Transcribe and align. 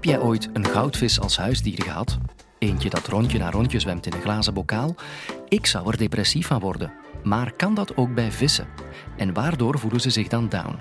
Heb 0.00 0.08
jij 0.08 0.20
ooit 0.20 0.48
een 0.52 0.66
goudvis 0.66 1.20
als 1.20 1.36
huisdier 1.36 1.82
gehad? 1.82 2.18
Eentje 2.58 2.90
dat 2.90 3.06
rondje 3.06 3.38
na 3.38 3.50
rondje 3.50 3.80
zwemt 3.80 4.06
in 4.06 4.12
een 4.12 4.20
glazen 4.20 4.54
bokaal? 4.54 4.94
Ik 5.48 5.66
zou 5.66 5.90
er 5.90 5.96
depressief 5.96 6.46
van 6.46 6.60
worden. 6.60 6.92
Maar 7.22 7.52
kan 7.52 7.74
dat 7.74 7.96
ook 7.96 8.14
bij 8.14 8.32
vissen? 8.32 8.68
En 9.16 9.32
waardoor 9.32 9.78
voelen 9.78 10.00
ze 10.00 10.10
zich 10.10 10.28
dan 10.28 10.48
down? 10.48 10.78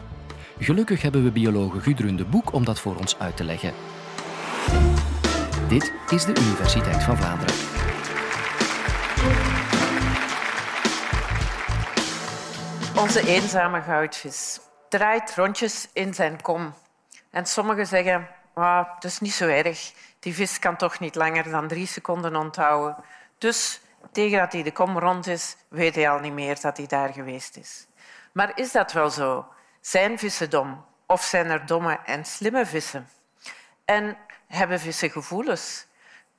Gelukkig 0.59 1.01
hebben 1.01 1.23
we 1.23 1.31
biologe 1.31 1.79
Gudrun 1.79 2.15
de 2.15 2.25
Boek 2.25 2.53
om 2.53 2.65
dat 2.65 2.79
voor 2.79 2.95
ons 2.95 3.17
uit 3.17 3.37
te 3.37 3.43
leggen. 3.43 3.73
Dit 5.67 5.93
is 6.09 6.25
de 6.25 6.35
Universiteit 6.41 7.03
van 7.03 7.17
Vlaanderen. 7.17 7.55
Onze 12.95 13.27
eenzame 13.27 13.81
goudvis 13.81 14.59
draait 14.89 15.35
rondjes 15.35 15.89
in 15.93 16.13
zijn 16.13 16.41
kom. 16.41 16.73
En 17.31 17.45
sommigen 17.45 17.87
zeggen, 17.87 18.27
oh, 18.59 18.93
dat 18.93 19.11
is 19.11 19.19
niet 19.19 19.33
zo 19.33 19.47
erg. 19.47 19.93
Die 20.19 20.33
vis 20.33 20.59
kan 20.59 20.75
toch 20.75 20.99
niet 20.99 21.15
langer 21.15 21.49
dan 21.49 21.67
drie 21.67 21.87
seconden 21.87 22.35
onthouden. 22.35 22.95
Dus 23.37 23.81
tegen 24.11 24.39
dat 24.39 24.53
hij 24.53 24.63
de 24.63 24.71
kom 24.71 24.99
rond 24.99 25.27
is, 25.27 25.57
weet 25.67 25.95
hij 25.95 26.09
al 26.09 26.19
niet 26.19 26.33
meer 26.33 26.61
dat 26.61 26.77
hij 26.77 26.87
daar 26.87 27.13
geweest 27.13 27.57
is. 27.57 27.87
Maar 28.31 28.51
is 28.57 28.71
dat 28.71 28.91
wel 28.91 29.09
zo? 29.09 29.47
Zijn 29.81 30.19
vissen 30.19 30.49
dom? 30.49 30.85
Of 31.05 31.23
zijn 31.23 31.49
er 31.49 31.65
domme 31.65 31.99
en 32.05 32.25
slimme 32.25 32.65
vissen? 32.65 33.09
En 33.85 34.17
hebben 34.47 34.79
vissen 34.79 35.09
gevoelens? 35.09 35.87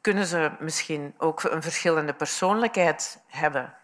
Kunnen 0.00 0.26
ze 0.26 0.50
misschien 0.58 1.14
ook 1.18 1.42
een 1.42 1.62
verschillende 1.62 2.12
persoonlijkheid 2.12 3.22
hebben? 3.26 3.74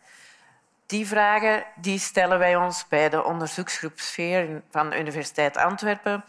Die 0.86 1.06
vragen 1.06 1.64
die 1.76 1.98
stellen 1.98 2.38
wij 2.38 2.56
ons 2.56 2.88
bij 2.88 3.08
de 3.08 3.24
onderzoeksgroep 3.24 4.00
Sfeer 4.00 4.62
van 4.70 4.90
de 4.90 4.98
Universiteit 4.98 5.56
Antwerpen. 5.56 6.24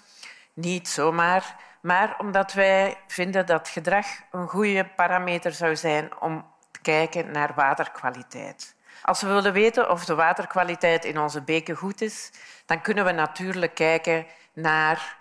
Niet 0.53 0.87
zomaar, 0.87 1.55
maar 1.87 2.15
omdat 2.17 2.53
wij 2.53 2.97
vinden 3.07 3.45
dat 3.45 3.69
gedrag 3.69 4.05
een 4.31 4.47
goede 4.47 4.85
parameter 4.85 5.51
zou 5.51 5.75
zijn 5.75 6.21
om 6.21 6.45
te 6.71 6.81
kijken 6.81 7.31
naar 7.31 7.53
waterkwaliteit. 7.55 8.75
Als 9.01 9.21
we 9.21 9.27
willen 9.27 9.53
weten 9.53 9.89
of 9.89 10.05
de 10.05 10.15
waterkwaliteit 10.15 11.05
in 11.05 11.19
onze 11.19 11.41
beken 11.41 11.75
goed 11.75 12.01
is, 12.01 12.31
dan 12.65 12.81
kunnen 12.81 13.05
we 13.05 13.11
natuurlijk 13.11 13.75
kijken 13.75 14.25
naar 14.53 15.17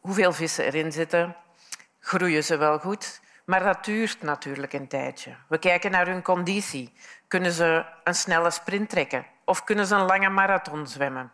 hoeveel 0.00 0.32
vissen 0.32 0.64
erin 0.64 0.92
zitten. 0.92 1.36
Groeien 2.00 2.44
ze 2.44 2.56
wel 2.56 2.78
goed? 2.78 3.20
Maar 3.44 3.62
dat 3.62 3.84
duurt 3.84 4.22
natuurlijk 4.22 4.72
een 4.72 4.88
tijdje. 4.88 5.36
We 5.48 5.58
kijken 5.58 5.90
naar 5.90 6.06
hun 6.06 6.22
conditie. 6.22 6.92
Kunnen 7.28 7.52
ze 7.52 7.84
een 8.04 8.14
snelle 8.14 8.50
sprint 8.50 8.90
trekken 8.90 9.26
of 9.44 9.64
kunnen 9.64 9.86
ze 9.86 9.94
een 9.94 10.06
lange 10.06 10.28
marathon 10.28 10.86
zwemmen? 10.86 11.32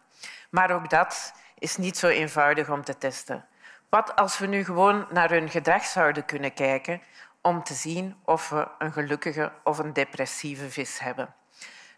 Maar 0.51 0.71
ook 0.71 0.91
dat 0.91 1.33
is 1.59 1.77
niet 1.77 1.99
zo 1.99 2.09
eenvoudig 2.09 2.71
om 2.71 2.85
te 2.85 2.99
testen. 2.99 3.45
Wat 3.89 4.17
als 4.17 4.39
we 4.39 4.47
nu 4.47 4.65
gewoon 4.65 5.07
naar 5.11 5.31
hun 5.31 5.49
gedrag 5.49 5.85
zouden 5.85 6.25
kunnen 6.25 6.55
kijken 6.55 7.03
om 7.41 7.63
te 7.63 7.75
zien 7.75 8.17
of 8.25 8.49
we 8.49 8.69
een 8.79 8.93
gelukkige 8.93 9.53
of 9.65 9.79
een 9.79 9.93
depressieve 9.93 10.71
vis 10.71 10.99
hebben? 10.99 11.35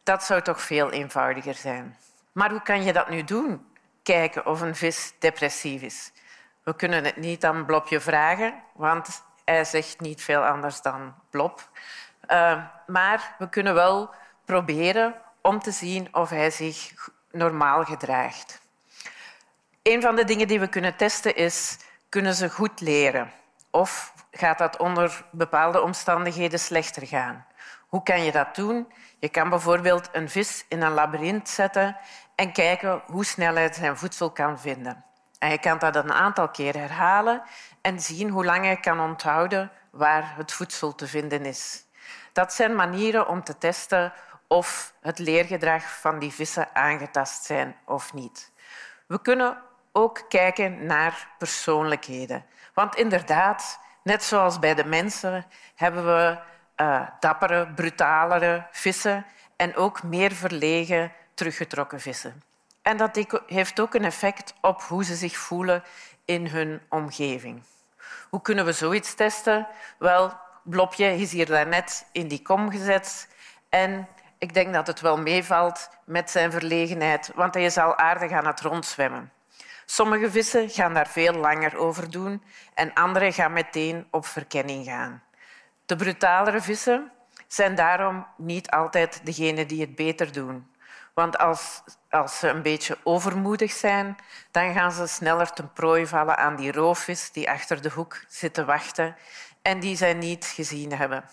Dat 0.02 0.24
zou 0.24 0.42
toch 0.42 0.60
veel 0.60 0.90
eenvoudiger 0.90 1.54
zijn. 1.54 1.96
Maar 2.32 2.50
hoe 2.50 2.62
kan 2.62 2.82
je 2.82 2.92
dat 2.92 3.08
nu 3.08 3.24
doen? 3.24 3.66
Kijken 4.02 4.46
of 4.46 4.60
een 4.60 4.76
vis 4.76 5.12
depressief 5.18 5.82
is. 5.82 6.12
We 6.62 6.76
kunnen 6.76 7.04
het 7.04 7.16
niet 7.16 7.44
aan 7.44 7.66
Blopje 7.66 8.00
vragen, 8.00 8.62
want 8.74 9.22
hij 9.44 9.64
zegt 9.64 10.00
niet 10.00 10.22
veel 10.22 10.44
anders 10.44 10.82
dan 10.82 11.14
Blop. 11.30 11.70
Uh, 12.30 12.64
maar 12.86 13.34
we 13.38 13.48
kunnen 13.48 13.74
wel 13.74 14.14
proberen 14.44 15.14
om 15.42 15.58
te 15.58 15.70
zien 15.70 16.14
of 16.14 16.30
hij 16.30 16.50
zich 16.50 17.08
normaal 17.30 17.84
gedraagt. 17.84 18.60
Een 19.82 20.02
van 20.02 20.16
de 20.16 20.24
dingen 20.24 20.48
die 20.48 20.60
we 20.60 20.68
kunnen 20.68 20.96
testen 20.96 21.36
is, 21.36 21.78
kunnen 22.08 22.34
ze 22.34 22.50
goed 22.50 22.80
leren? 22.80 23.32
Of 23.70 24.12
gaat 24.30 24.58
dat 24.58 24.76
onder 24.76 25.24
bepaalde 25.30 25.82
omstandigheden 25.82 26.58
slechter 26.58 27.06
gaan? 27.06 27.46
Hoe 27.88 28.02
kan 28.02 28.22
je 28.24 28.32
dat 28.32 28.54
doen? 28.54 28.92
Je 29.18 29.28
kan 29.28 29.48
bijvoorbeeld 29.48 30.08
een 30.12 30.30
vis 30.30 30.64
in 30.68 30.82
een 30.82 30.92
labyrint 30.92 31.48
zetten 31.48 31.96
en 32.34 32.52
kijken 32.52 33.02
hoe 33.06 33.24
snel 33.24 33.54
hij 33.54 33.72
zijn 33.72 33.96
voedsel 33.96 34.30
kan 34.30 34.60
vinden. 34.60 35.04
En 35.38 35.50
je 35.50 35.58
kan 35.58 35.78
dat 35.78 35.96
een 35.96 36.12
aantal 36.12 36.48
keer 36.48 36.74
herhalen 36.74 37.42
en 37.80 38.00
zien 38.00 38.30
hoe 38.30 38.44
lang 38.44 38.64
hij 38.64 38.76
kan 38.76 39.00
onthouden 39.00 39.70
waar 39.90 40.34
het 40.36 40.52
voedsel 40.52 40.94
te 40.94 41.06
vinden 41.06 41.44
is. 41.44 41.84
Dat 42.32 42.52
zijn 42.52 42.74
manieren 42.74 43.28
om 43.28 43.44
te 43.44 43.58
testen 43.58 44.12
of 44.46 44.94
het 45.00 45.18
leergedrag 45.18 46.00
van 46.00 46.18
die 46.18 46.32
vissen 46.32 46.74
aangetast 46.74 47.44
zijn 47.44 47.76
of 47.84 48.12
niet. 48.12 48.52
We 49.06 49.20
kunnen 49.20 49.58
ook 49.98 50.24
kijken 50.28 50.86
naar 50.86 51.28
persoonlijkheden. 51.38 52.44
Want 52.74 52.96
inderdaad, 52.96 53.80
net 54.02 54.24
zoals 54.24 54.58
bij 54.58 54.74
de 54.74 54.84
mensen, 54.84 55.46
hebben 55.74 56.06
we 56.06 56.38
uh, 56.76 57.08
dappere, 57.20 57.66
brutalere 57.74 58.66
vissen 58.70 59.26
en 59.56 59.76
ook 59.76 60.02
meer 60.02 60.32
verlegen, 60.32 61.12
teruggetrokken 61.34 62.00
vissen. 62.00 62.42
En 62.82 62.96
dat 62.96 63.26
heeft 63.46 63.80
ook 63.80 63.94
een 63.94 64.04
effect 64.04 64.54
op 64.60 64.82
hoe 64.82 65.04
ze 65.04 65.14
zich 65.14 65.36
voelen 65.36 65.82
in 66.24 66.46
hun 66.46 66.80
omgeving. 66.88 67.62
Hoe 68.30 68.42
kunnen 68.42 68.64
we 68.64 68.72
zoiets 68.72 69.14
testen? 69.14 69.66
Wel, 69.98 70.32
Blopje 70.62 71.14
is 71.16 71.32
hier 71.32 71.46
daarnet 71.46 72.06
in 72.12 72.28
die 72.28 72.42
kom 72.42 72.70
gezet 72.70 73.28
en 73.68 74.08
ik 74.38 74.54
denk 74.54 74.72
dat 74.72 74.86
het 74.86 75.00
wel 75.00 75.18
meevalt 75.18 75.90
met 76.04 76.30
zijn 76.30 76.50
verlegenheid, 76.50 77.30
want 77.34 77.54
hij 77.54 77.64
is 77.64 77.78
al 77.78 77.96
aardig 77.96 78.32
aan 78.32 78.46
het 78.46 78.60
rondzwemmen. 78.60 79.32
Sommige 79.90 80.30
vissen 80.30 80.70
gaan 80.70 80.94
daar 80.94 81.08
veel 81.08 81.32
langer 81.32 81.76
over 81.76 82.10
doen 82.10 82.42
en 82.74 82.92
andere 82.94 83.32
gaan 83.32 83.52
meteen 83.52 84.06
op 84.10 84.26
verkenning 84.26 84.84
gaan. 84.84 85.22
De 85.86 85.96
brutalere 85.96 86.60
vissen 86.60 87.12
zijn 87.46 87.74
daarom 87.74 88.26
niet 88.36 88.70
altijd 88.70 89.20
degene 89.24 89.66
die 89.66 89.80
het 89.80 89.94
beter 89.94 90.32
doen. 90.32 90.70
Want 91.14 91.38
als, 91.38 91.82
als 92.10 92.38
ze 92.38 92.48
een 92.48 92.62
beetje 92.62 92.98
overmoedig 93.02 93.72
zijn, 93.72 94.16
dan 94.50 94.72
gaan 94.72 94.92
ze 94.92 95.06
sneller 95.06 95.52
ten 95.52 95.72
prooi 95.72 96.06
vallen 96.06 96.36
aan 96.36 96.56
die 96.56 96.72
roofvis 96.72 97.32
die 97.32 97.50
achter 97.50 97.82
de 97.82 97.90
hoek 97.90 98.24
zit 98.28 98.54
te 98.54 98.64
wachten 98.64 99.16
en 99.62 99.80
die 99.80 99.96
zij 99.96 100.14
niet 100.14 100.44
gezien 100.44 100.92
hebben. 100.92 101.24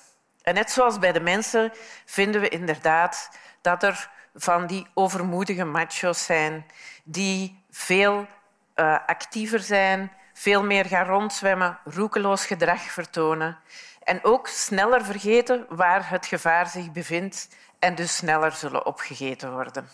En 0.41 0.53
net 0.53 0.71
zoals 0.71 0.99
bij 0.99 1.11
de 1.11 1.21
mensen 1.21 1.71
vinden 2.05 2.41
we 2.41 2.49
inderdaad 2.49 3.29
dat 3.61 3.83
er 3.83 4.09
van 4.35 4.67
die 4.67 4.88
overmoedige 4.94 5.65
macho's 5.65 6.25
zijn 6.25 6.65
die 7.03 7.63
veel 7.69 8.27
uh, 8.75 8.97
actiever 9.06 9.59
zijn, 9.59 10.12
veel 10.34 10.63
meer 10.63 10.86
gaan 10.86 11.06
rondzwemmen, 11.06 11.80
roekeloos 11.84 12.46
gedrag 12.46 12.81
vertonen 12.81 13.58
en 14.03 14.24
ook 14.24 14.47
sneller 14.47 15.06
vergeten 15.06 15.66
waar 15.69 16.09
het 16.09 16.25
gevaar 16.25 16.68
zich 16.68 16.91
bevindt 16.91 17.50
en 17.80 17.96
dus 17.96 18.16
sneller 18.16 18.52
zullen 18.52 18.86
opgegeten 18.86 19.52
worden. 19.52 19.90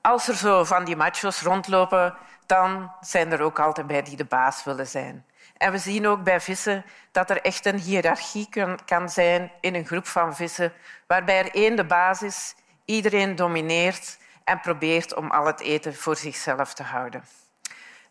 Als 0.00 0.28
er 0.28 0.34
zo 0.36 0.64
van 0.64 0.84
die 0.84 0.96
machos 0.96 1.42
rondlopen, 1.42 2.16
dan 2.46 2.92
zijn 3.00 3.32
er 3.32 3.40
ook 3.40 3.60
altijd 3.60 3.86
bij 3.86 4.02
die 4.02 4.16
de 4.16 4.24
baas 4.24 4.64
willen 4.64 4.86
zijn. 4.86 5.26
En 5.56 5.72
we 5.72 5.78
zien 5.78 6.06
ook 6.06 6.22
bij 6.22 6.40
vissen 6.40 6.84
dat 7.12 7.30
er 7.30 7.40
echt 7.42 7.66
een 7.66 7.78
hiërarchie 7.78 8.48
kan 8.84 9.08
zijn 9.10 9.52
in 9.60 9.74
een 9.74 9.86
groep 9.86 10.06
van 10.06 10.36
vissen, 10.36 10.72
waarbij 11.06 11.38
er 11.38 11.54
één 11.54 11.76
de 11.76 11.84
baas 11.84 12.22
is, 12.22 12.54
iedereen 12.84 13.36
domineert 13.36 14.18
en 14.46 14.60
probeert 14.60 15.14
om 15.14 15.30
al 15.30 15.46
het 15.46 15.60
eten 15.60 15.94
voor 15.94 16.16
zichzelf 16.16 16.74
te 16.74 16.82
houden. 16.82 17.24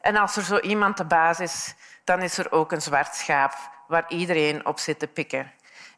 En 0.01 0.15
als 0.15 0.35
er 0.35 0.43
zo 0.43 0.59
iemand 0.59 0.97
de 0.97 1.05
baas 1.05 1.39
is, 1.39 1.75
dan 2.03 2.21
is 2.21 2.37
er 2.37 2.51
ook 2.51 2.71
een 2.71 2.81
zwart 2.81 3.15
schaap 3.15 3.53
waar 3.87 4.05
iedereen 4.07 4.65
op 4.65 4.79
zit 4.79 4.99
te 4.99 5.07
pikken. 5.07 5.51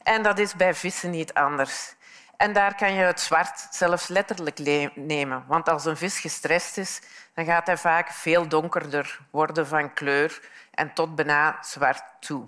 En 0.03 0.23
dat 0.23 0.39
is 0.39 0.55
bij 0.55 0.73
vissen 0.73 1.09
niet 1.09 1.33
anders. 1.33 1.95
En 2.37 2.53
daar 2.53 2.75
kan 2.75 2.93
je 2.93 3.01
het 3.03 3.19
zwart 3.19 3.67
zelfs 3.69 4.07
letterlijk 4.07 4.59
nemen. 4.95 5.43
Want 5.47 5.69
als 5.69 5.85
een 5.85 5.97
vis 5.97 6.19
gestrest 6.19 6.77
is, 6.77 7.01
dan 7.33 7.45
gaat 7.45 7.67
hij 7.67 7.77
vaak 7.77 8.11
veel 8.11 8.47
donkerder 8.47 9.19
worden 9.31 9.67
van 9.67 9.93
kleur 9.93 10.41
en 10.71 10.93
tot 10.93 11.15
bijna 11.15 11.57
zwart 11.61 12.03
toe. 12.19 12.47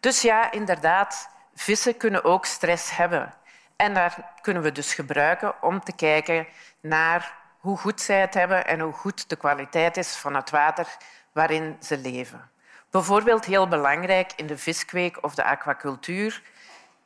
Dus 0.00 0.22
ja, 0.22 0.50
inderdaad, 0.50 1.28
vissen 1.54 1.96
kunnen 1.96 2.24
ook 2.24 2.44
stress 2.44 2.96
hebben. 2.96 3.34
En 3.82 3.94
daar 3.94 4.32
kunnen 4.40 4.62
we 4.62 4.72
dus 4.72 4.94
gebruiken 4.94 5.62
om 5.62 5.80
te 5.80 5.92
kijken 5.92 6.46
naar 6.80 7.34
hoe 7.58 7.78
goed 7.78 8.00
zij 8.00 8.20
het 8.20 8.34
hebben 8.34 8.66
en 8.66 8.80
hoe 8.80 8.92
goed 8.92 9.28
de 9.28 9.36
kwaliteit 9.36 9.96
is 9.96 10.16
van 10.16 10.34
het 10.34 10.50
water 10.50 10.96
waarin 11.32 11.76
ze 11.80 11.98
leven. 11.98 12.50
Bijvoorbeeld 12.90 13.44
heel 13.44 13.68
belangrijk 13.68 14.32
in 14.36 14.46
de 14.46 14.58
viskweek 14.58 15.24
of 15.24 15.34
de 15.34 15.44
aquacultuur. 15.44 16.42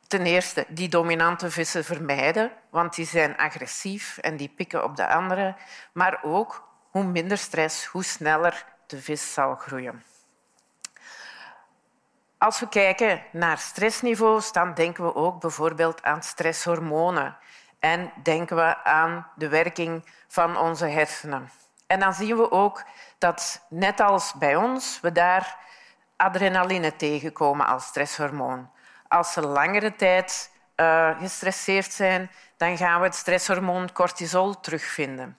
Ten 0.07 0.25
eerste 0.25 0.65
die 0.67 0.89
dominante 0.89 1.51
vissen 1.51 1.83
vermijden, 1.83 2.51
want 2.69 2.95
die 2.95 3.05
zijn 3.05 3.37
agressief 3.37 4.17
en 4.17 4.37
die 4.37 4.49
pikken 4.49 4.83
op 4.83 4.95
de 4.95 5.07
andere. 5.07 5.55
Maar 5.91 6.19
ook 6.23 6.67
hoe 6.89 7.03
minder 7.03 7.37
stress, 7.37 7.85
hoe 7.85 8.03
sneller 8.03 8.65
de 8.87 9.01
vis 9.01 9.33
zal 9.33 9.55
groeien. 9.55 10.03
Als 12.37 12.59
we 12.59 12.69
kijken 12.69 13.23
naar 13.31 13.57
stressniveaus, 13.57 14.51
dan 14.51 14.73
denken 14.73 15.03
we 15.03 15.15
ook 15.15 15.39
bijvoorbeeld 15.39 16.03
aan 16.03 16.23
stresshormonen 16.23 17.37
en 17.79 18.11
denken 18.23 18.55
we 18.55 18.83
aan 18.83 19.27
de 19.35 19.47
werking 19.47 20.05
van 20.27 20.57
onze 20.57 20.85
hersenen. 20.85 21.49
En 21.87 21.99
dan 21.99 22.13
zien 22.13 22.37
we 22.37 22.51
ook 22.51 22.83
dat, 23.17 23.65
net 23.69 23.99
als 23.99 24.33
bij 24.33 24.55
ons, 24.55 24.99
we 25.01 25.11
daar 25.11 25.57
adrenaline 26.15 26.95
tegenkomen 26.95 27.67
als 27.67 27.85
stresshormoon. 27.85 28.69
Als 29.07 29.33
ze 29.33 29.41
langere 29.41 29.95
tijd 29.95 30.51
uh, 30.75 31.19
gestresseerd 31.19 31.93
zijn, 31.93 32.31
dan 32.57 32.77
gaan 32.77 32.99
we 32.99 33.05
het 33.05 33.15
stresshormoon 33.15 33.91
cortisol 33.91 34.59
terugvinden. 34.59 35.37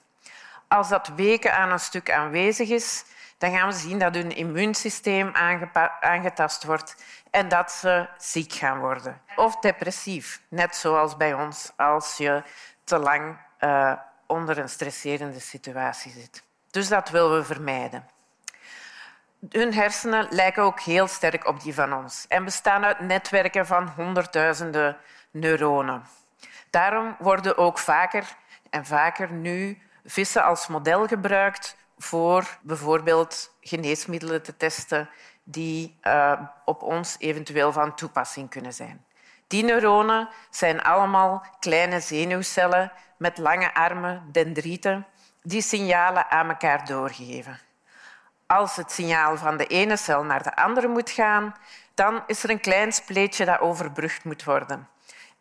Als 0.69 0.89
dat 0.89 1.09
weken 1.09 1.55
aan 1.55 1.71
een 1.71 1.81
stuk 1.81 2.11
aanwezig 2.11 2.69
is, 2.69 3.05
dan 3.39 3.53
gaan 3.53 3.69
we 3.69 3.75
zien 3.75 3.99
dat 3.99 4.15
hun 4.15 4.37
immuunsysteem 4.37 5.31
aangetast 6.01 6.65
wordt 6.65 7.05
en 7.31 7.49
dat 7.49 7.73
ze 7.73 8.09
ziek 8.17 8.53
gaan 8.53 8.79
worden. 8.79 9.21
Of 9.37 9.57
depressief, 9.57 10.43
net 10.49 10.77
zoals 10.77 11.17
bij 11.17 11.35
ons, 11.35 11.73
als 11.77 12.17
je 12.17 12.43
te 12.85 12.99
lang 12.99 13.39
uh, 13.61 13.93
onder 14.27 14.59
een 14.59 14.69
stresserende 14.69 15.41
situatie 15.41 16.13
zit. 16.13 16.43
Dus 16.71 16.89
dat 16.89 17.09
willen 17.09 17.37
we 17.37 17.45
vermijden. 17.45 18.09
Hun 19.51 19.75
hersenen 19.75 20.27
lijken 20.31 20.63
ook 20.63 20.81
heel 20.81 21.07
sterk 21.07 21.47
op 21.47 21.61
die 21.61 21.75
van 21.75 21.93
ons 21.93 22.27
en 22.29 22.45
bestaan 22.45 22.85
uit 22.85 23.01
netwerken 23.01 23.67
van 23.67 23.89
honderdduizenden 23.89 24.97
neuronen. 25.31 26.03
Daarom 26.71 27.17
worden 27.19 27.57
ook 27.59 27.79
vaker 27.79 28.25
en 28.71 28.87
vaker 28.87 29.33
nu 29.33 29.83
vissen 30.05 30.45
als 30.45 30.67
model 30.67 31.07
gebruikt 31.07 31.77
voor 31.99 32.59
bijvoorbeeld 32.63 33.57
geneesmiddelen 33.61 34.43
te 34.43 34.57
testen 34.57 35.11
die 35.45 35.99
uh, 36.03 36.41
op 36.65 36.83
ons 36.83 37.17
eventueel 37.19 37.73
van 37.73 37.95
toepassing 37.95 38.51
kunnen 38.51 38.73
zijn. 38.73 39.05
Die 39.47 39.65
neuronen 39.65 40.29
zijn 40.51 40.83
allemaal 40.83 41.47
kleine 41.61 42.01
zenuwcellen 42.01 42.93
met 43.17 43.39
lange 43.39 43.75
armen, 43.75 44.29
dendrieten, 44.33 45.07
die 45.43 45.63
signalen 45.63 46.31
aan 46.31 46.49
elkaar 46.49 46.87
doorgeven. 46.87 47.59
Als 48.47 48.77
het 48.77 48.93
signaal 48.93 49.37
van 49.37 49.57
de 49.57 49.67
ene 49.67 49.97
cel 49.97 50.25
naar 50.25 50.43
de 50.43 50.57
andere 50.57 50.89
moet 50.89 51.11
gaan, 51.11 51.55
dan 51.95 52.23
is 52.27 52.43
er 52.43 52.51
een 52.51 52.61
klein 52.61 52.93
spleetje 52.93 53.45
dat 53.45 53.61
overbrugd 53.61 54.25
moet 54.25 54.45
worden. 54.45 54.89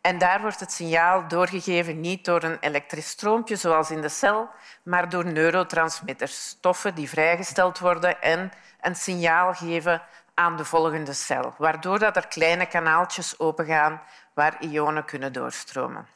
En 0.00 0.18
daar 0.18 0.40
wordt 0.40 0.60
het 0.60 0.72
signaal 0.72 1.28
doorgegeven 1.28 2.00
niet 2.00 2.24
door 2.24 2.42
een 2.42 2.58
elektrisch 2.60 3.08
stroompje 3.08 3.56
zoals 3.56 3.90
in 3.90 4.00
de 4.00 4.08
cel, 4.08 4.48
maar 4.82 5.08
door 5.08 5.24
neurotransmitters, 5.24 6.48
stoffen 6.48 6.94
die 6.94 7.08
vrijgesteld 7.08 7.78
worden 7.78 8.22
en 8.22 8.52
een 8.80 8.96
signaal 8.96 9.54
geven 9.54 10.02
aan 10.34 10.56
de 10.56 10.64
volgende 10.64 11.12
cel, 11.12 11.54
waardoor 11.58 11.98
dat 11.98 12.16
er 12.16 12.28
kleine 12.28 12.66
kanaaltjes 12.66 13.38
opengaan 13.38 14.02
waar 14.34 14.56
ionen 14.60 15.04
kunnen 15.04 15.32
doorstromen. 15.32 16.06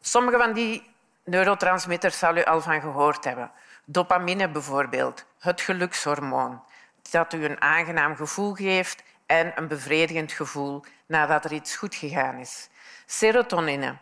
Sommige 0.00 0.38
van 0.38 0.52
die 0.52 0.94
neurotransmitters 1.24 2.18
zal 2.18 2.36
u 2.36 2.44
al 2.44 2.60
van 2.60 2.80
gehoord 2.80 3.24
hebben. 3.24 3.50
Dopamine 3.84 4.48
bijvoorbeeld, 4.48 5.24
het 5.38 5.60
gelukshormoon, 5.60 6.62
dat 7.10 7.32
u 7.32 7.44
een 7.44 7.60
aangenaam 7.60 8.16
gevoel 8.16 8.54
geeft 8.54 9.02
en 9.28 9.52
een 9.54 9.68
bevredigend 9.68 10.32
gevoel 10.32 10.84
nadat 11.06 11.44
er 11.44 11.52
iets 11.52 11.76
goed 11.76 11.94
gegaan 11.94 12.38
is. 12.38 12.68
Serotonine 13.06 13.96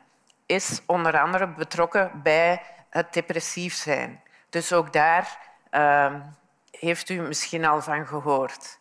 is 0.47 0.83
onder 0.87 1.21
andere 1.21 1.47
betrokken 1.47 2.21
bij 2.23 2.63
het 2.91 3.13
depressief 3.13 3.75
zijn. 3.75 4.23
Dus 4.51 4.73
ook 4.73 4.93
daar 4.93 5.39
uh, 5.71 6.15
heeft 6.71 7.09
u 7.09 7.21
misschien 7.21 7.65
al 7.65 7.83
van 7.83 8.07
gehoord. 8.07 8.79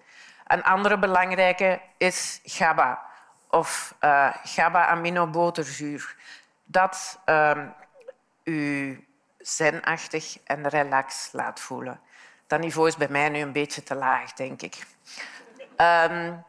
Een 0.47 0.63
andere 0.63 0.99
belangrijke 0.99 1.81
is 1.97 2.39
GABA, 2.43 3.05
of 3.49 3.95
uh, 4.01 4.35
GABA-aminoboterzuur. 4.43 6.15
Dat 6.63 7.19
uh, 7.25 7.57
u 8.43 9.07
zenachtig 9.37 10.37
en 10.43 10.69
relax 10.69 11.29
laat 11.31 11.59
voelen. 11.59 11.99
Dat 12.47 12.59
niveau 12.59 12.87
is 12.87 12.97
bij 12.97 13.09
mij 13.09 13.29
nu 13.29 13.39
een 13.39 13.51
beetje 13.51 13.83
te 13.83 13.95
laag, 13.95 14.33
denk 14.33 14.61
ik. 14.61 14.85
Um, 15.77 16.43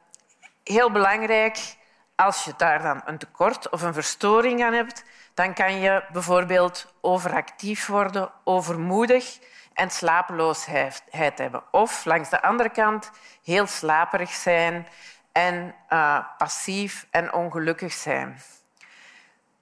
heel 0.64 0.90
belangrijk, 0.90 1.76
als 2.14 2.44
je 2.44 2.52
daar 2.56 2.82
dan 2.82 3.02
een 3.04 3.18
tekort 3.18 3.70
of 3.70 3.82
een 3.82 3.94
verstoring 3.94 4.64
aan 4.64 4.72
hebt, 4.72 5.04
dan 5.34 5.54
kan 5.54 5.78
je 5.80 6.04
bijvoorbeeld 6.12 6.94
overactief 7.00 7.86
worden, 7.86 8.30
overmoedig 8.44 9.38
en 9.72 9.90
slapeloosheid 9.90 11.02
hebben. 11.10 11.62
Of 11.70 12.04
langs 12.04 12.30
de 12.30 12.42
andere 12.42 12.68
kant 12.68 13.10
heel 13.44 13.66
slaperig 13.66 14.30
zijn 14.30 14.86
en 15.32 15.74
uh, 15.90 16.18
passief 16.38 17.06
en 17.10 17.32
ongelukkig 17.32 17.92
zijn. 17.92 18.40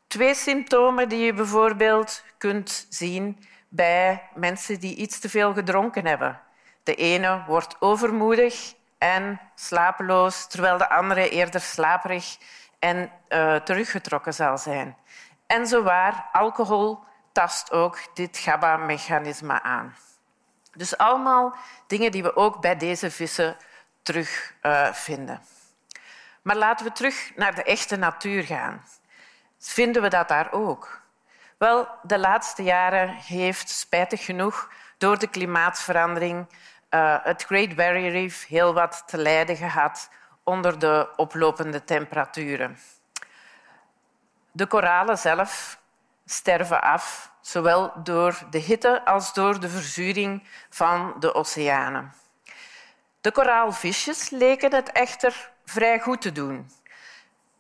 Twee 0.07 0.35
symptomen 0.35 1.09
die 1.09 1.25
je 1.25 1.33
bijvoorbeeld 1.33 2.25
kunt 2.39 2.87
zien 2.89 3.47
bij 3.69 4.23
mensen 4.35 4.81
die 4.81 4.97
iets 4.97 5.19
te 5.19 5.29
veel 5.29 5.53
gedronken 5.53 6.07
hebben. 6.07 6.41
De 6.83 6.95
ene 6.95 7.45
wordt 7.47 7.77
overmoedig 7.81 8.75
en 9.05 9.41
slapeloos, 9.55 10.47
terwijl 10.47 10.79
de 10.79 10.89
andere 10.89 11.29
eerder 11.29 11.61
slaperig 11.61 12.39
en 12.79 13.11
uh, 13.29 13.57
teruggetrokken 13.57 14.35
zal 14.35 14.59
zijn. 14.59 14.97
En 15.47 15.67
zowaar, 15.67 16.29
alcohol 16.33 16.99
tast 17.33 17.73
ook 17.73 17.99
dit 18.15 18.39
GABA-mechanisme 18.39 19.63
aan. 19.63 19.97
Dus 20.73 20.99
allemaal 20.99 21.57
dingen 21.87 22.13
die 22.13 22.23
we 22.23 22.37
ook 22.37 22.61
bij 22.61 22.77
deze 22.77 23.11
vissen 23.11 23.57
terugvinden. 24.03 25.41
Uh, 25.43 25.49
maar 26.43 26.57
laten 26.57 26.87
we 26.87 26.93
terug 26.93 27.33
naar 27.37 27.55
de 27.55 27.63
echte 27.63 27.97
natuur 27.97 28.45
gaan. 28.45 28.85
Vinden 29.59 30.03
we 30.03 30.09
dat 30.09 30.29
daar 30.29 30.53
ook? 30.53 31.01
Wel, 31.59 31.89
de 32.03 32.19
laatste 32.19 32.63
jaren 32.63 33.09
heeft 33.09 33.69
spijtig 33.69 34.25
genoeg 34.25 34.71
door 34.99 35.19
de 35.19 35.29
klimaatverandering 35.29 36.47
uh, 36.95 37.17
het 37.23 37.43
Great 37.43 37.75
Barrier 37.75 38.11
Reef 38.11 38.47
heel 38.47 38.75
wat 38.75 39.03
te 39.07 39.19
lijden 39.19 39.57
gehad 39.57 40.11
onder 40.43 40.79
de 40.79 41.09
oplopende 41.17 41.85
temperaturen. 41.85 42.79
De 44.53 44.67
koralen 44.67 45.19
zelf 45.19 45.79
sterven 46.25 46.83
af, 46.83 47.33
zowel 47.41 47.93
door 48.03 48.39
de 48.51 48.59
hitte 48.59 49.05
als 49.05 49.33
door 49.33 49.61
de 49.61 49.69
verzuring 49.69 50.49
van 50.71 51.15
de 51.19 51.35
oceanen. 51.35 52.13
De 53.21 53.33
koraalvisjes 53.33 54.31
leken 54.31 54.75
het 54.75 54.93
echter 54.93 55.51
vrij 55.65 56.01
goed 56.01 56.21
te 56.21 56.33
doen. 56.33 56.71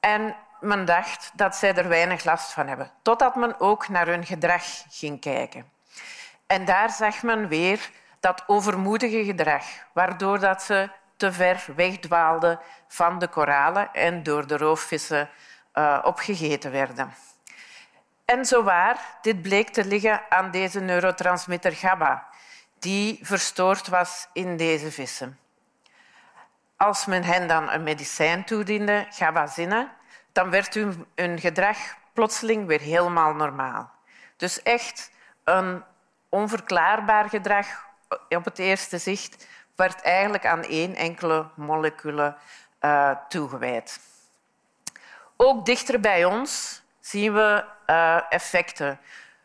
En 0.00 0.36
men 0.60 0.84
dacht 0.84 1.30
dat 1.34 1.56
zij 1.56 1.74
er 1.74 1.88
weinig 1.88 2.24
last 2.24 2.52
van 2.52 2.66
hebben, 2.66 2.90
totdat 3.02 3.36
men 3.36 3.60
ook 3.60 3.88
naar 3.88 4.06
hun 4.06 4.26
gedrag 4.26 4.62
ging 4.90 5.20
kijken. 5.20 5.70
En 6.46 6.64
daar 6.64 6.90
zag 6.90 7.22
men 7.22 7.48
weer 7.48 7.90
dat 8.24 8.44
overmoedige 8.46 9.24
gedrag, 9.24 9.64
waardoor 9.92 10.38
dat 10.38 10.62
ze 10.62 10.90
te 11.16 11.32
ver 11.32 11.64
wegdwaalden 11.76 12.60
van 12.88 13.18
de 13.18 13.28
koralen 13.28 13.92
en 13.92 14.22
door 14.22 14.46
de 14.46 14.56
roofvissen 14.56 15.28
uh, 15.74 15.98
opgegeten 16.02 16.70
werden. 16.70 17.14
En 18.24 18.44
zowaar, 18.44 18.98
dit 19.22 19.42
bleek 19.42 19.68
te 19.68 19.84
liggen 19.84 20.20
aan 20.28 20.50
deze 20.50 20.80
neurotransmitter 20.80 21.72
GABA, 21.72 22.26
die 22.78 23.18
verstoord 23.22 23.88
was 23.88 24.28
in 24.32 24.56
deze 24.56 24.90
vissen. 24.90 25.38
Als 26.76 27.06
men 27.06 27.24
hen 27.24 27.48
dan 27.48 27.70
een 27.70 27.82
medicijn 27.82 28.44
toediende, 28.44 29.06
gabazine, 29.10 29.88
dan 30.32 30.50
werd 30.50 30.74
hun 30.74 31.38
gedrag 31.40 31.78
plotseling 32.12 32.66
weer 32.66 32.80
helemaal 32.80 33.34
normaal. 33.34 33.90
Dus 34.36 34.62
echt 34.62 35.10
een 35.44 35.82
onverklaarbaar 36.28 37.28
gedrag 37.28 37.92
op 38.28 38.44
het 38.44 38.58
eerste 38.58 38.98
zicht 38.98 39.46
werd 39.76 40.02
eigenlijk 40.02 40.46
aan 40.46 40.62
één 40.62 40.94
enkele 40.94 41.46
molecule 41.54 42.36
uh, 42.80 43.10
toegewijd. 43.28 44.00
Ook 45.36 45.66
dichter 45.66 46.00
bij 46.00 46.24
ons 46.24 46.82
zien 47.00 47.34
we 47.34 47.64
uh, 47.86 48.20
effecten. 48.28 49.00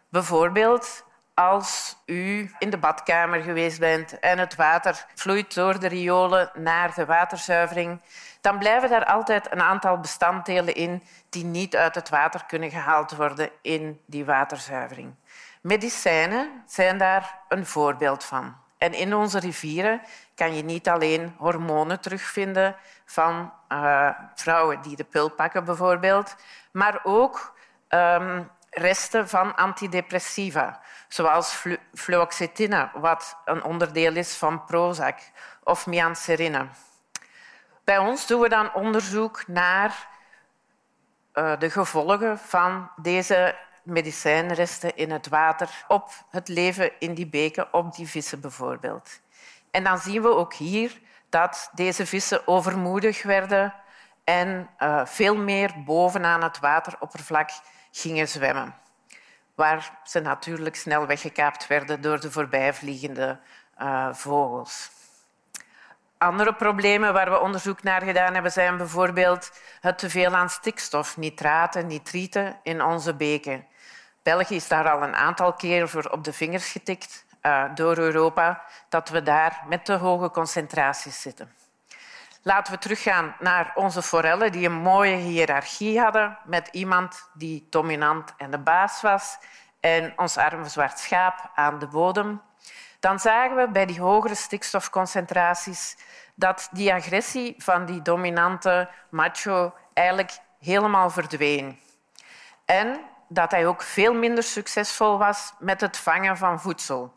Bijvoorbeeld 0.10 1.06
als 1.40 1.98
u 2.06 2.52
in 2.58 2.70
de 2.70 2.78
badkamer 2.78 3.42
geweest 3.42 3.80
bent 3.80 4.20
en 4.20 4.40
het 4.40 4.56
water 4.56 5.06
vloeit 5.16 5.54
door 5.54 5.80
de 5.80 5.88
riolen 5.88 6.52
naar 6.54 6.94
de 6.94 7.06
waterzuivering, 7.06 8.02
dan 8.42 8.58
blijven 8.58 8.90
daar 8.90 9.06
altijd 9.06 9.52
een 9.52 9.62
aantal 9.62 10.00
bestanddelen 10.00 10.76
in 10.76 11.04
die 11.30 11.46
niet 11.46 11.76
uit 11.76 11.96
het 11.96 12.10
water 12.10 12.44
kunnen 12.48 12.70
gehaald 12.70 13.16
worden 13.16 13.50
in 13.62 14.02
die 14.06 14.26
waterzuivering. 14.26 15.14
Medicijnen 15.62 16.64
zijn 16.66 16.98
daar 16.98 17.38
een 17.48 17.66
voorbeeld 17.66 18.24
van. 18.24 18.56
En 18.78 18.94
in 18.94 19.16
onze 19.16 19.40
rivieren 19.40 20.02
kan 20.36 20.56
je 20.56 20.64
niet 20.64 20.90
alleen 20.90 21.36
hormonen 21.38 22.00
terugvinden 22.00 22.76
van 23.06 23.54
uh, 23.70 24.10
vrouwen 24.36 24.82
die 24.82 24.96
de 24.96 25.04
pil 25.04 25.30
pakken 25.30 25.66
bijvoorbeeld, 25.66 26.36
maar 26.72 27.00
ook 27.04 27.56
um, 27.90 28.50
resten 28.70 29.30
van 29.30 29.56
antidepressiva, 29.56 30.82
zoals 31.08 31.66
fluoxetine, 31.94 32.90
wat 32.94 33.38
een 33.46 33.64
onderdeel 33.64 34.16
is 34.16 34.36
van 34.36 34.66
Prozac, 34.66 35.20
of 35.64 35.88
mianserine. 35.88 36.68
Bij 37.84 37.98
ons 37.98 38.28
doen 38.28 38.42
we 38.42 38.50
dan 38.50 38.74
onderzoek 38.74 39.48
naar 39.48 40.08
uh, 41.34 41.60
de 41.60 41.70
gevolgen 41.70 42.38
van 42.38 42.92
deze 42.96 43.56
medicijnresten 43.84 44.96
in 44.96 45.12
het 45.12 45.28
water 45.28 45.70
op 45.88 46.10
het 46.30 46.48
leven 46.48 46.92
in 47.00 47.14
die 47.14 47.28
beken, 47.28 47.74
op 47.74 47.96
die 47.96 48.08
vissen 48.08 48.42
bijvoorbeeld. 48.42 49.20
En 49.72 49.84
dan 49.84 49.98
zien 49.98 50.22
we 50.22 50.36
ook 50.36 50.54
hier 50.54 51.00
dat 51.30 51.70
deze 51.74 52.06
vissen 52.06 52.48
overmoedig 52.48 53.24
werden 53.24 53.74
en 54.24 54.70
uh, 54.80 55.06
veel 55.06 55.36
meer 55.36 55.74
bovenaan 55.86 56.44
het 56.44 56.60
wateroppervlak 56.60 57.50
gingen 57.92 58.28
zwemmen. 58.28 58.76
Waar 59.56 60.00
ze 60.04 60.20
natuurlijk 60.20 60.76
snel 60.76 61.08
weggekaapt 61.08 61.68
werden 61.68 62.02
door 62.02 62.20
de 62.20 62.32
voorbijvliegende 62.32 63.40
uh, 63.82 64.14
vogels. 64.14 64.92
Andere 66.18 66.54
problemen 66.54 67.14
waar 67.14 67.30
we 67.30 67.40
onderzoek 67.40 67.84
naar 67.84 68.02
gedaan 68.02 68.34
hebben 68.34 68.52
zijn 68.52 68.78
bijvoorbeeld 68.78 69.52
het 69.80 69.98
teveel 69.98 70.36
aan 70.36 70.50
stikstof, 70.50 71.18
nitraten, 71.18 71.88
nitrieten 71.88 72.60
in 72.64 72.84
onze 72.84 73.14
beken. 73.16 73.66
België 74.24 74.56
is 74.56 74.68
daar 74.68 74.90
al 74.90 75.04
een 75.04 75.16
aantal 75.16 75.54
keer 75.54 75.90
voor 75.90 76.10
op 76.10 76.24
de 76.24 76.34
vingers 76.34 76.72
getikt 76.72 77.26
uh, 77.42 77.64
door 77.76 77.98
Europa 77.98 78.64
dat 78.90 79.10
we 79.10 79.24
daar 79.24 79.64
met 79.68 79.86
te 79.86 79.94
hoge 79.94 80.32
concentraties 80.32 81.22
zitten. 81.22 81.54
Laten 82.42 82.74
we 82.74 82.80
teruggaan 82.80 83.36
naar 83.40 83.72
onze 83.76 84.02
forellen 84.02 84.52
die 84.52 84.66
een 84.66 84.82
mooie 84.82 85.16
hiërarchie 85.16 86.00
hadden 86.00 86.38
met 86.46 86.68
iemand 86.72 87.30
die 87.34 87.68
dominant 87.70 88.34
en 88.38 88.52
de 88.52 88.58
baas 88.58 89.02
was 89.02 89.38
en 89.80 90.14
ons 90.16 90.38
arme 90.38 90.70
zwart 90.70 91.00
schaap 91.00 91.52
aan 91.56 91.80
de 91.80 91.88
bodem. 91.88 92.42
Dan 93.00 93.20
zagen 93.20 93.56
we 93.56 93.70
bij 93.70 93.86
die 93.86 94.00
hogere 94.00 94.36
stikstofconcentraties 94.36 95.98
dat 96.36 96.70
die 96.72 96.94
agressie 96.94 97.56
van 97.58 97.86
die 97.86 98.02
dominante 98.02 98.90
macho 99.10 99.74
eigenlijk 99.94 100.38
helemaal 100.60 101.10
verdween. 101.10 101.80
En 102.66 103.02
dat 103.28 103.52
hij 103.52 103.68
ook 103.68 103.82
veel 103.82 104.14
minder 104.14 104.44
succesvol 104.44 105.18
was 105.18 105.54
met 105.60 105.82
het 105.82 105.98
vangen 105.98 106.38
van 106.38 106.60
voedsel. 106.60 107.14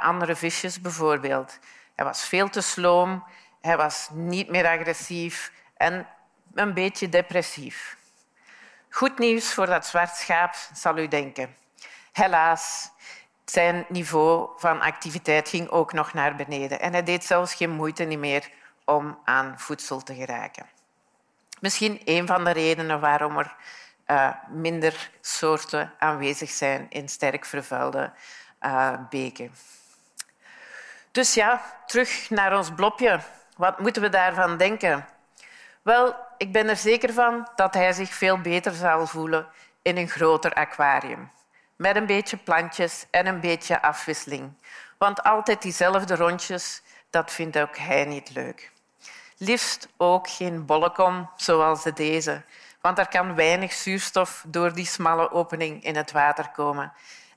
andere 0.00 0.36
visjes 0.36 0.80
bijvoorbeeld. 0.80 1.58
Hij 1.94 2.04
was 2.04 2.24
veel 2.24 2.48
te 2.48 2.60
sloom, 2.60 3.24
hij 3.64 3.76
was 3.76 4.08
niet 4.12 4.48
meer 4.48 4.66
agressief 4.66 5.52
en 5.76 6.06
een 6.54 6.74
beetje 6.74 7.08
depressief. 7.08 7.96
Goed 8.90 9.18
nieuws 9.18 9.54
voor 9.54 9.66
dat 9.66 9.86
zwart 9.86 10.16
schaap, 10.16 10.54
zal 10.72 10.98
u 10.98 11.08
denken. 11.08 11.56
Helaas, 12.12 12.90
zijn 13.44 13.84
niveau 13.88 14.48
van 14.56 14.80
activiteit 14.80 15.48
ging 15.48 15.68
ook 15.68 15.92
nog 15.92 16.12
naar 16.12 16.36
beneden. 16.36 16.80
En 16.80 16.92
hij 16.92 17.02
deed 17.02 17.24
zelfs 17.24 17.54
geen 17.54 17.70
moeite 17.70 18.04
meer 18.04 18.50
om 18.84 19.18
aan 19.24 19.54
voedsel 19.58 20.02
te 20.02 20.14
geraken. 20.14 20.66
Misschien 21.60 22.00
een 22.04 22.26
van 22.26 22.44
de 22.44 22.50
redenen 22.50 23.00
waarom 23.00 23.38
er 23.38 23.56
uh, 24.06 24.30
minder 24.48 25.10
soorten 25.20 25.92
aanwezig 25.98 26.50
zijn 26.50 26.86
in 26.88 27.08
sterk 27.08 27.44
vervuilde 27.44 28.12
uh, 28.60 28.92
beken. 29.10 29.52
Dus 31.10 31.34
ja, 31.34 31.62
terug 31.86 32.30
naar 32.30 32.56
ons 32.56 32.70
blopje. 32.74 33.20
Wat 33.56 33.78
moeten 33.78 34.02
we 34.02 34.08
daarvan 34.08 34.56
denken? 34.56 35.06
Wel, 35.82 36.16
ik 36.38 36.52
ben 36.52 36.68
er 36.68 36.76
zeker 36.76 37.12
van 37.12 37.48
dat 37.56 37.74
hij 37.74 37.92
zich 37.92 38.14
veel 38.14 38.40
beter 38.40 38.72
zal 38.72 39.06
voelen 39.06 39.46
in 39.82 39.96
een 39.96 40.08
groter 40.08 40.52
aquarium. 40.54 41.30
Met 41.76 41.96
een 41.96 42.06
beetje 42.06 42.36
plantjes 42.36 43.06
en 43.10 43.26
een 43.26 43.40
beetje 43.40 43.82
afwisseling. 43.82 44.52
Want 44.98 45.22
altijd 45.22 45.62
diezelfde 45.62 46.16
rondjes, 46.16 46.82
dat 47.10 47.32
vindt 47.32 47.58
ook 47.58 47.76
hij 47.76 48.04
niet 48.04 48.30
leuk. 48.34 48.72
Liefst 49.36 49.88
ook 49.96 50.28
geen 50.28 50.66
bollekom 50.66 51.30
zoals 51.36 51.82
deze, 51.82 52.42
want 52.80 52.98
er 52.98 53.08
kan 53.08 53.34
weinig 53.34 53.72
zuurstof 53.72 54.44
door 54.46 54.74
die 54.74 54.86
smalle 54.86 55.30
opening 55.30 55.84
in 55.84 55.96
het 55.96 56.12
water 56.12 56.50
komen. 56.50 56.92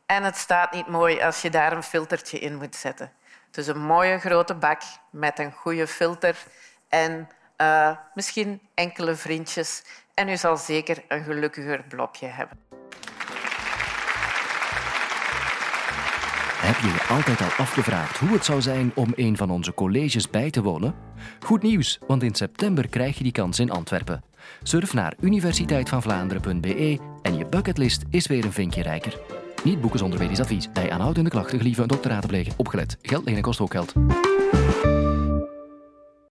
En 0.06 0.24
het 0.24 0.38
staat 0.38 0.72
niet 0.72 0.88
mooi 0.88 1.22
als 1.22 1.42
je 1.42 1.50
daar 1.50 1.72
een 1.72 1.84
filtertje 1.84 2.40
in 2.40 2.56
moet 2.56 2.76
zetten. 2.76 3.12
Dus 3.58 3.68
een 3.68 3.82
mooie 3.82 4.20
grote 4.20 4.56
bak 4.56 4.82
met 5.12 5.40
een 5.40 5.52
goede 5.52 5.88
filter 5.88 6.38
en 6.90 7.28
uh, 7.62 7.92
misschien 8.14 8.62
enkele 8.74 9.16
vriendjes. 9.16 9.84
En 10.14 10.30
u 10.30 10.38
zal 10.38 10.58
zeker 10.58 11.04
een 11.08 11.24
gelukkiger 11.24 11.84
blopje 11.88 12.28
hebben. 12.28 12.58
Heb 16.56 16.76
je 16.76 16.88
je 16.88 17.06
altijd 17.10 17.42
al 17.42 17.50
afgevraagd 17.58 18.18
hoe 18.18 18.30
het 18.30 18.46
zou 18.46 18.62
zijn 18.62 18.92
om 18.96 19.14
een 19.16 19.38
van 19.38 19.50
onze 19.50 19.74
colleges 19.74 20.30
bij 20.30 20.50
te 20.50 20.62
wonen? 20.62 20.96
Goed 21.40 21.62
nieuws, 21.62 22.00
want 22.08 22.24
in 22.24 22.36
september 22.36 22.88
krijg 22.88 23.18
je 23.18 23.24
die 23.24 23.32
kans 23.32 23.60
in 23.60 23.72
Antwerpen. 23.72 24.24
Surf 24.64 24.94
naar 24.94 25.14
universiteitvanvlaanderen.be 25.20 27.00
en 27.22 27.38
je 27.38 27.46
bucketlist 27.46 28.04
is 28.10 28.28
weer 28.28 28.46
een 28.46 28.54
vinkje 28.54 28.82
rijker. 28.82 29.37
Niet 29.68 29.82
boeken 29.82 30.00
zonder 30.00 30.20
medisch 30.20 30.40
advies. 30.40 30.72
Bij 30.72 30.92
aanhoudende 30.92 31.30
klachten 31.30 31.58
gelieve 31.58 31.82
een 31.82 31.88
dokter 31.88 32.12
raadplegen. 32.12 32.54
Opgelet. 32.58 32.98
Geld 33.02 33.26
lenen 33.26 33.42
kost 33.42 33.60
ook 33.60 33.72
geld. 33.72 33.94